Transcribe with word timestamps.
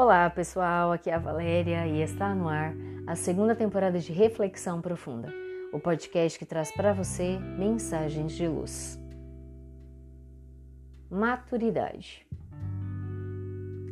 Olá 0.00 0.30
pessoal, 0.30 0.92
aqui 0.92 1.10
é 1.10 1.14
a 1.14 1.18
Valéria 1.18 1.84
e 1.84 2.00
está 2.00 2.32
no 2.32 2.48
ar 2.48 2.72
a 3.04 3.16
segunda 3.16 3.52
temporada 3.52 3.98
de 3.98 4.12
Reflexão 4.12 4.80
Profunda, 4.80 5.28
o 5.72 5.80
podcast 5.80 6.38
que 6.38 6.46
traz 6.46 6.70
para 6.70 6.92
você 6.92 7.36
mensagens 7.40 8.30
de 8.30 8.46
luz. 8.46 8.96
Maturidade. 11.10 12.24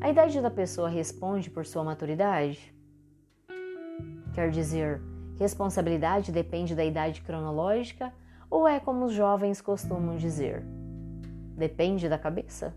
A 0.01 0.09
idade 0.09 0.41
da 0.41 0.49
pessoa 0.49 0.89
responde 0.89 1.51
por 1.51 1.67
sua 1.67 1.83
maturidade? 1.83 2.73
Quer 4.33 4.51
dizer, 4.51 5.03
responsabilidade 5.41 6.31
depende 6.31 6.77
da 6.77 6.85
idade 6.85 7.21
cronológica 7.21 8.15
ou 8.49 8.69
é 8.69 8.79
como 8.79 9.07
os 9.07 9.13
jovens 9.13 9.61
costumam 9.61 10.17
dizer? 10.17 10.63
Depende 11.57 12.09
da 12.09 12.17
cabeça? 12.17 12.73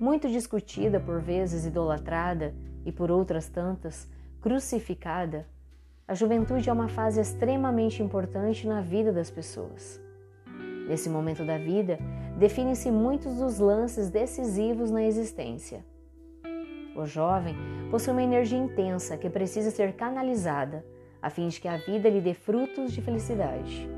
Muito 0.00 0.28
discutida, 0.28 1.00
por 1.00 1.20
vezes 1.20 1.66
idolatrada 1.66 2.54
e 2.84 2.92
por 2.92 3.10
outras 3.10 3.48
tantas 3.48 4.08
crucificada, 4.40 5.46
a 6.06 6.14
juventude 6.14 6.70
é 6.70 6.72
uma 6.72 6.88
fase 6.88 7.20
extremamente 7.20 8.00
importante 8.02 8.66
na 8.66 8.80
vida 8.80 9.12
das 9.12 9.28
pessoas. 9.28 10.00
Nesse 10.88 11.10
momento 11.10 11.44
da 11.44 11.58
vida, 11.58 11.98
definem-se 12.38 12.90
muitos 12.92 13.38
dos 13.38 13.58
lances 13.58 14.08
decisivos 14.08 14.90
na 14.90 15.02
existência. 15.02 15.84
O 16.94 17.04
jovem 17.04 17.56
possui 17.90 18.12
uma 18.12 18.22
energia 18.22 18.56
intensa 18.56 19.16
que 19.16 19.28
precisa 19.28 19.70
ser 19.72 19.94
canalizada 19.94 20.84
a 21.20 21.28
fim 21.28 21.48
de 21.48 21.60
que 21.60 21.66
a 21.66 21.76
vida 21.76 22.08
lhe 22.08 22.20
dê 22.20 22.34
frutos 22.34 22.92
de 22.92 23.02
felicidade. 23.02 23.88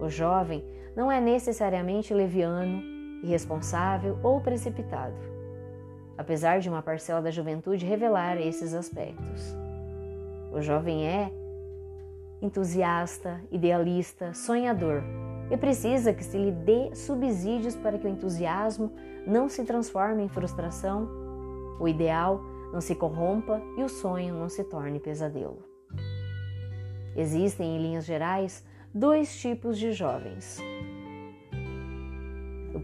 O 0.00 0.08
jovem 0.08 0.64
não 0.94 1.10
é 1.10 1.20
necessariamente 1.20 2.14
leviano, 2.14 2.93
irresponsável 3.24 4.18
ou 4.22 4.40
precipitado, 4.40 5.16
apesar 6.16 6.60
de 6.60 6.68
uma 6.68 6.82
parcela 6.82 7.22
da 7.22 7.30
juventude 7.30 7.86
revelar 7.86 8.36
esses 8.36 8.74
aspectos. 8.74 9.56
O 10.52 10.60
jovem 10.60 11.08
é 11.08 11.32
entusiasta, 12.40 13.40
idealista, 13.50 14.34
sonhador 14.34 15.02
e 15.50 15.56
precisa 15.56 16.12
que 16.12 16.22
se 16.22 16.38
lhe 16.38 16.52
dê 16.52 16.94
subsídios 16.94 17.74
para 17.74 17.98
que 17.98 18.06
o 18.06 18.10
entusiasmo 18.10 18.92
não 19.26 19.48
se 19.48 19.64
transforme 19.64 20.22
em 20.22 20.28
frustração, 20.28 21.08
o 21.80 21.88
ideal 21.88 22.40
não 22.72 22.80
se 22.80 22.94
corrompa 22.94 23.60
e 23.76 23.82
o 23.82 23.88
sonho 23.88 24.34
não 24.34 24.48
se 24.48 24.62
torne 24.64 25.00
pesadelo. 25.00 25.64
Existem, 27.16 27.76
em 27.76 27.82
linhas 27.82 28.04
gerais, 28.04 28.64
dois 28.92 29.34
tipos 29.36 29.78
de 29.78 29.92
jovens 29.92 30.60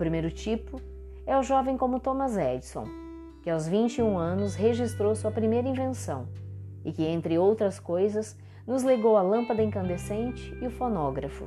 primeiro 0.00 0.30
tipo 0.30 0.80
é 1.26 1.36
o 1.36 1.42
jovem 1.42 1.76
como 1.76 2.00
Thomas 2.00 2.34
Edison, 2.34 2.86
que 3.42 3.50
aos 3.50 3.68
21 3.68 4.16
anos 4.16 4.54
registrou 4.54 5.14
sua 5.14 5.30
primeira 5.30 5.68
invenção 5.68 6.26
e 6.82 6.90
que, 6.90 7.04
entre 7.04 7.36
outras 7.36 7.78
coisas, 7.78 8.34
nos 8.66 8.82
legou 8.82 9.18
a 9.18 9.22
lâmpada 9.22 9.62
incandescente 9.62 10.56
e 10.58 10.66
o 10.66 10.70
fonógrafo. 10.70 11.46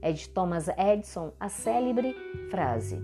É 0.00 0.10
de 0.12 0.30
Thomas 0.30 0.66
Edison 0.68 1.34
a 1.38 1.50
célebre 1.50 2.16
frase: 2.50 2.98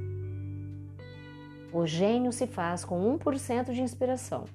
O 1.71 1.85
gênio 1.85 2.33
se 2.33 2.47
faz 2.47 2.87
com 2.87 3.19
1% 3.19 3.75
de 3.75 3.83
inspiração 3.83 4.47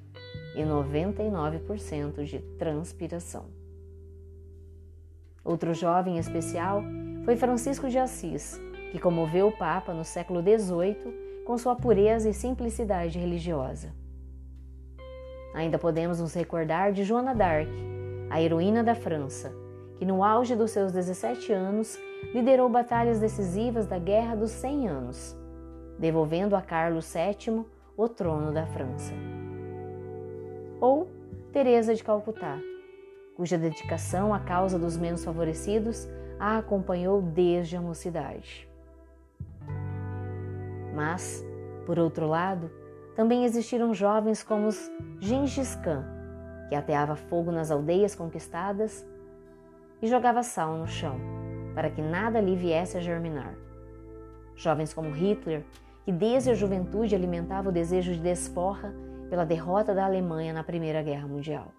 e 0.55 0.63
99% 0.63 2.23
de 2.23 2.39
transpiração. 2.57 3.45
Outro 5.43 5.71
jovem 5.75 6.17
especial 6.17 6.81
foi 7.23 7.35
Francisco 7.35 7.87
de 7.87 7.99
Assis, 7.99 8.59
que 8.91 8.99
comoveu 8.99 9.47
o 9.47 9.51
Papa 9.51 9.93
no 9.93 10.03
século 10.03 10.41
XVIII 10.41 11.43
com 11.45 11.57
sua 11.57 11.75
pureza 11.75 12.29
e 12.29 12.33
simplicidade 12.33 13.17
religiosa. 13.17 13.93
Ainda 15.53 15.79
podemos 15.79 16.19
nos 16.19 16.33
recordar 16.33 16.91
de 16.91 17.03
Joana 17.03 17.33
d'Arc, 17.33 17.69
a 18.29 18.41
heroína 18.41 18.83
da 18.83 18.95
França, 18.95 19.51
que 19.97 20.05
no 20.05 20.23
auge 20.23 20.55
dos 20.55 20.71
seus 20.71 20.91
17 20.91 21.51
anos 21.51 21.99
liderou 22.33 22.69
batalhas 22.69 23.19
decisivas 23.19 23.85
da 23.85 23.97
Guerra 23.97 24.35
dos 24.35 24.51
Cem 24.51 24.87
Anos, 24.87 25.35
devolvendo 25.97 26.55
a 26.55 26.61
Carlos 26.61 27.13
VII 27.13 27.65
o 27.97 28.07
trono 28.07 28.53
da 28.53 28.65
França. 28.65 29.13
Ou 30.79 31.07
Teresa 31.51 31.93
de 31.93 32.03
Calcutá, 32.03 32.57
cuja 33.35 33.57
dedicação 33.57 34.33
à 34.33 34.39
causa 34.39 34.79
dos 34.79 34.97
menos 34.97 35.23
favorecidos 35.23 36.07
a 36.39 36.57
acompanhou 36.57 37.21
desde 37.21 37.75
a 37.75 37.81
mocidade. 37.81 38.70
Mas, 41.01 41.43
por 41.87 41.97
outro 41.97 42.27
lado, 42.27 42.69
também 43.15 43.43
existiram 43.43 43.91
jovens 43.91 44.43
como 44.43 44.67
os 44.67 44.91
Gengis 45.19 45.75
Khan, 45.77 46.05
que 46.69 46.75
ateava 46.75 47.15
fogo 47.15 47.51
nas 47.51 47.71
aldeias 47.71 48.13
conquistadas 48.13 49.03
e 49.99 50.05
jogava 50.05 50.43
sal 50.43 50.77
no 50.77 50.85
chão, 50.85 51.19
para 51.73 51.89
que 51.89 52.03
nada 52.03 52.37
ali 52.37 52.55
viesse 52.55 52.97
a 52.97 53.01
germinar. 53.01 53.55
Jovens 54.55 54.93
como 54.93 55.09
Hitler, 55.09 55.63
que 56.05 56.11
desde 56.11 56.51
a 56.51 56.53
juventude 56.53 57.15
alimentava 57.15 57.69
o 57.69 57.73
desejo 57.73 58.13
de 58.13 58.19
desforra 58.19 58.93
pela 59.27 59.43
derrota 59.43 59.95
da 59.95 60.05
Alemanha 60.05 60.53
na 60.53 60.63
Primeira 60.63 61.01
Guerra 61.01 61.27
Mundial. 61.27 61.73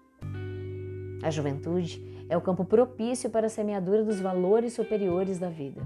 A 1.23 1.31
juventude 1.31 2.25
é 2.27 2.35
o 2.35 2.41
campo 2.41 2.65
propício 2.65 3.29
para 3.29 3.47
a 3.47 3.49
semeadura 3.49 4.03
dos 4.03 4.19
valores 4.19 4.73
superiores 4.73 5.39
da 5.39 5.47
vida. 5.47 5.81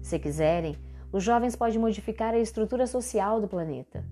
Se 0.00 0.20
quiserem, 0.20 0.76
os 1.16 1.24
jovens 1.24 1.56
podem 1.56 1.78
modificar 1.78 2.34
a 2.34 2.38
estrutura 2.38 2.86
social 2.86 3.40
do 3.40 3.48
planeta. 3.48 4.04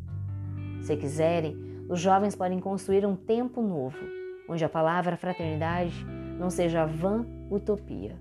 Se 0.81 0.97
quiserem, 0.97 1.55
os 1.87 2.01
jovens 2.01 2.35
podem 2.35 2.59
construir 2.59 3.05
um 3.05 3.15
tempo 3.15 3.61
novo, 3.61 3.99
onde 4.49 4.65
a 4.65 4.71
palavra 4.71 5.15
fraternidade 5.15 6.03
não 6.39 6.49
seja 6.49 6.87
vã 6.87 7.27
utopia. 7.51 8.19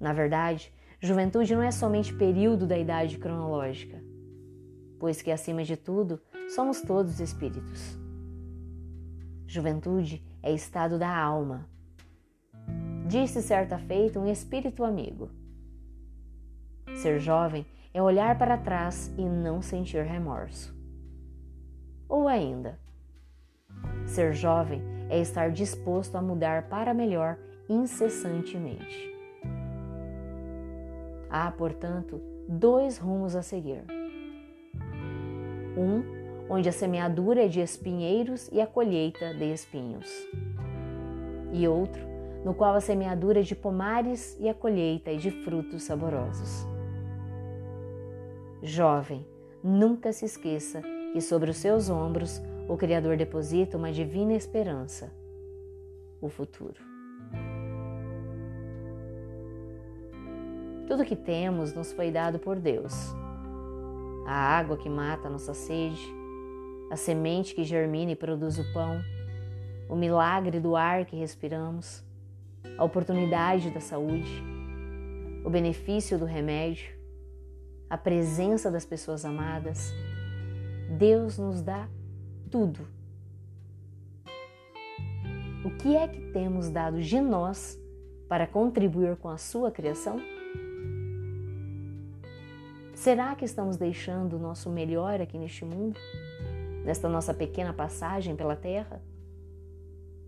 Na 0.00 0.12
verdade, 0.12 0.74
juventude 0.98 1.54
não 1.54 1.62
é 1.62 1.70
somente 1.70 2.12
período 2.12 2.66
da 2.66 2.76
idade 2.76 3.16
cronológica, 3.16 4.02
pois 4.98 5.22
que, 5.22 5.30
acima 5.30 5.62
de 5.62 5.76
tudo, 5.76 6.20
somos 6.48 6.82
todos 6.82 7.20
espíritos. 7.20 7.96
Juventude 9.46 10.20
é 10.42 10.52
estado 10.52 10.98
da 10.98 11.16
alma. 11.16 11.64
Disse 13.06 13.40
certa 13.40 13.78
feita 13.78 14.18
um 14.18 14.26
espírito 14.26 14.82
amigo. 14.82 15.30
Ser 17.00 17.18
jovem 17.18 17.64
é 17.94 18.02
olhar 18.02 18.36
para 18.36 18.58
trás 18.58 19.10
e 19.16 19.24
não 19.24 19.62
sentir 19.62 20.04
remorso. 20.04 20.76
Ou 22.06 22.28
ainda, 22.28 22.78
ser 24.04 24.34
jovem 24.34 24.82
é 25.08 25.18
estar 25.18 25.50
disposto 25.50 26.16
a 26.16 26.20
mudar 26.20 26.68
para 26.68 26.92
melhor 26.92 27.38
incessantemente. 27.70 29.10
Há, 31.30 31.50
portanto, 31.52 32.20
dois 32.46 32.98
rumos 32.98 33.34
a 33.34 33.40
seguir. 33.40 33.82
Um, 35.78 36.02
onde 36.50 36.68
a 36.68 36.72
semeadura 36.72 37.46
é 37.46 37.48
de 37.48 37.60
espinheiros 37.60 38.50
e 38.52 38.60
a 38.60 38.66
colheita 38.66 39.32
de 39.32 39.50
espinhos. 39.50 40.06
E 41.50 41.66
outro, 41.66 42.02
no 42.44 42.52
qual 42.52 42.74
a 42.74 42.80
semeadura 42.82 43.40
é 43.40 43.42
de 43.42 43.56
pomares 43.56 44.36
e 44.38 44.50
a 44.50 44.54
colheita 44.54 45.10
é 45.10 45.16
de 45.16 45.30
frutos 45.30 45.84
saborosos. 45.84 46.68
Jovem, 48.62 49.26
nunca 49.64 50.12
se 50.12 50.26
esqueça 50.26 50.82
que 51.14 51.20
sobre 51.20 51.50
os 51.50 51.56
seus 51.56 51.88
ombros 51.88 52.42
o 52.68 52.76
Criador 52.76 53.16
deposita 53.16 53.78
uma 53.78 53.90
divina 53.90 54.34
esperança, 54.34 55.10
o 56.20 56.28
futuro. 56.28 56.76
Tudo 60.86 61.06
que 61.06 61.16
temos 61.16 61.72
nos 61.72 61.90
foi 61.92 62.10
dado 62.10 62.38
por 62.38 62.56
Deus. 62.56 62.92
A 64.26 64.34
água 64.34 64.76
que 64.76 64.90
mata 64.90 65.28
a 65.28 65.30
nossa 65.30 65.54
sede, 65.54 66.04
a 66.90 66.96
semente 66.96 67.54
que 67.54 67.64
germina 67.64 68.12
e 68.12 68.16
produz 68.16 68.58
o 68.58 68.72
pão, 68.74 69.00
o 69.88 69.96
milagre 69.96 70.60
do 70.60 70.76
ar 70.76 71.06
que 71.06 71.16
respiramos, 71.16 72.04
a 72.76 72.84
oportunidade 72.84 73.70
da 73.70 73.80
saúde, 73.80 74.44
o 75.44 75.48
benefício 75.48 76.18
do 76.18 76.26
remédio, 76.26 76.99
a 77.90 77.98
presença 77.98 78.70
das 78.70 78.84
pessoas 78.84 79.24
amadas. 79.24 79.92
Deus 80.96 81.36
nos 81.36 81.60
dá 81.60 81.88
tudo. 82.48 82.86
O 85.64 85.70
que 85.76 85.96
é 85.96 86.06
que 86.06 86.20
temos 86.32 86.70
dado 86.70 87.02
de 87.02 87.20
nós 87.20 87.78
para 88.28 88.46
contribuir 88.46 89.16
com 89.16 89.28
a 89.28 89.36
sua 89.36 89.72
criação? 89.72 90.20
Será 92.94 93.34
que 93.34 93.44
estamos 93.44 93.76
deixando 93.76 94.36
o 94.36 94.38
nosso 94.38 94.70
melhor 94.70 95.20
aqui 95.20 95.36
neste 95.36 95.64
mundo? 95.64 95.98
Nesta 96.84 97.08
nossa 97.08 97.34
pequena 97.34 97.72
passagem 97.72 98.36
pela 98.36 98.54
Terra? 98.54 99.02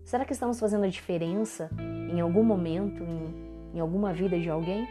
Será 0.03 0.25
que 0.25 0.33
estamos 0.33 0.59
fazendo 0.59 0.83
a 0.83 0.89
diferença 0.89 1.69
em 2.11 2.19
algum 2.19 2.43
momento, 2.43 3.03
em, 3.03 3.75
em 3.77 3.79
alguma 3.79 4.11
vida 4.11 4.37
de 4.39 4.49
alguém? 4.49 4.85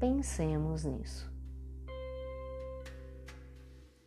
Pensemos 0.00 0.86
nisso. 0.86 1.30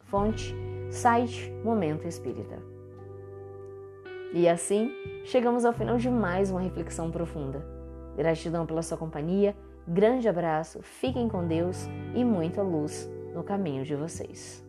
Fonte, 0.05 0.55
site 0.89 1.51
Momento 1.63 2.07
Espírita. 2.07 2.57
E 4.33 4.49
assim, 4.49 4.89
chegamos 5.23 5.65
ao 5.65 5.71
final 5.71 5.97
de 5.97 6.09
mais 6.09 6.49
uma 6.49 6.61
reflexão 6.61 7.11
profunda. 7.11 7.63
Gratidão 8.17 8.65
pela 8.65 8.81
sua 8.81 8.97
companhia, 8.97 9.55
grande 9.87 10.27
abraço, 10.27 10.81
fiquem 10.81 11.29
com 11.29 11.47
Deus 11.47 11.85
e 12.15 12.25
muita 12.25 12.63
luz 12.63 13.07
no 13.31 13.43
caminho 13.43 13.85
de 13.85 13.95
vocês. 13.95 14.62